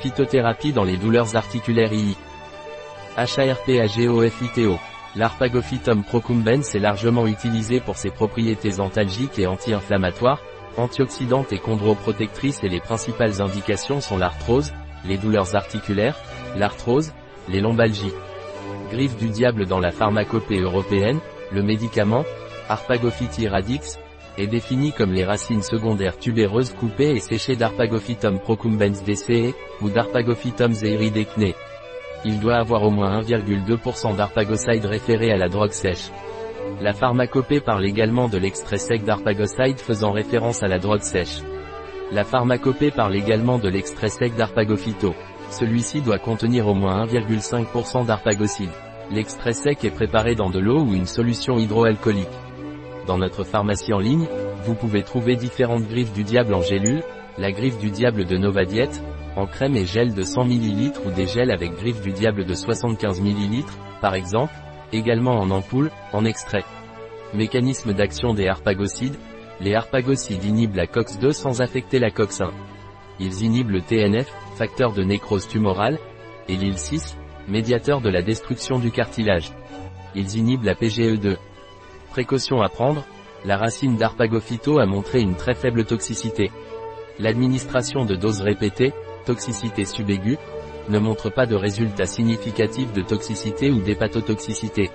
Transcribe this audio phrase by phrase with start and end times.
[0.00, 2.16] Phytothérapie dans les douleurs articulaires II.
[3.16, 4.78] HARPAGOFITO.
[5.16, 10.40] L'Arpagophytum procumbens est largement utilisé pour ses propriétés antalgiques et anti-inflammatoires,
[10.76, 14.72] antioxydantes et chondroprotectrices et les principales indications sont l'arthrose,
[15.04, 16.16] les douleurs articulaires,
[16.56, 17.12] l'arthrose,
[17.48, 18.12] les lombalgies.
[18.92, 21.18] Griffe du diable dans la pharmacopée européenne,
[21.50, 22.24] le médicament,
[22.68, 23.98] Arpagophyti radix,
[24.38, 30.72] est défini comme les racines secondaires tubéreuses coupées et séchées d'Arpagophytum procumbens DCE, ou d'Arpagophytum
[30.72, 31.52] zeiridecne.
[32.24, 36.10] Il doit avoir au moins 1,2% d'arpagoside référé à la drogue sèche.
[36.80, 41.40] La pharmacopée parle également de l'extrait sec d'arpagoside faisant référence à la drogue sèche.
[42.12, 45.14] La pharmacopée parle également de l'extrait sec d'arpagophyto.
[45.50, 48.70] Celui-ci doit contenir au moins 1,5% d'arpagocide.
[49.10, 52.47] L'extrait sec est préparé dans de l'eau ou une solution hydroalcoolique.
[53.08, 54.26] Dans notre pharmacie en ligne,
[54.64, 57.02] vous pouvez trouver différentes griffes du diable en gélule,
[57.38, 59.02] la griffe du diable de Nova Diet,
[59.34, 62.52] en crème et gel de 100 ml ou des gels avec griffe du diable de
[62.52, 63.64] 75 ml,
[64.02, 64.52] par exemple,
[64.92, 66.64] également en ampoule, en extrait.
[67.32, 69.16] Mécanisme d'action des harpagocides,
[69.62, 72.50] les harpagocides inhibent la COX-2 sans affecter la COX-1.
[73.20, 75.98] Ils inhibent le TNF, facteur de nécrose tumorale,
[76.46, 77.14] et l'IL-6,
[77.48, 79.50] médiateur de la destruction du cartilage.
[80.14, 81.38] Ils inhibent la PGE2.
[82.10, 83.04] Précaution à prendre,
[83.44, 86.50] la racine d'Arpagophyto a montré une très faible toxicité.
[87.18, 88.92] L'administration de doses répétées,
[89.26, 90.38] toxicité subaiguë,
[90.88, 94.90] ne montre pas de résultats significatifs de toxicité ou d'hépatotoxicité.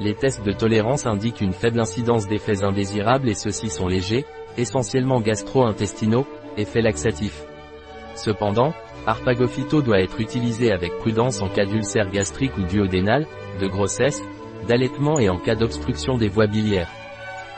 [0.00, 4.24] Les tests de tolérance indiquent une faible incidence d'effets indésirables et ceux-ci sont légers,
[4.56, 6.26] essentiellement gastro-intestinaux,
[6.56, 7.44] effets laxatifs.
[8.16, 8.74] Cependant,
[9.06, 13.26] Arpagophyto doit être utilisé avec prudence en cas d'ulcère gastrique ou duodénal,
[13.60, 14.22] de grossesse,
[14.66, 16.90] d'allaitement et en cas d'obstruction des voies biliaires.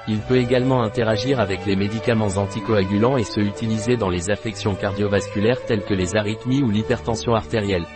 [0.08, 5.64] Il peut également interagir avec les médicaments anticoagulants et se utiliser dans les affections cardiovasculaires
[5.64, 7.86] telles que les arythmies ou l'hypertension artérielle.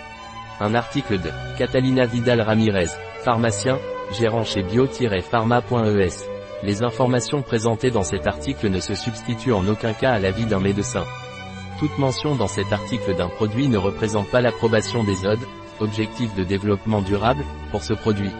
[0.60, 2.90] Un article de Catalina Vidal Ramirez,
[3.24, 3.78] pharmacien,
[4.12, 6.36] gérant chez bio-pharma.es.
[6.62, 10.60] Les informations présentées dans cet article ne se substituent en aucun cas à l'avis d'un
[10.60, 11.04] médecin.
[11.78, 15.46] Toute mention dans cet article d'un produit ne représente pas l'approbation des ODE,
[15.80, 18.30] objectifs de développement durable, pour ce produit.